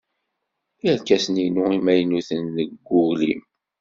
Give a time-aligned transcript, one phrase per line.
[0.89, 3.41] Irkasen-inu imaynuten n weglim.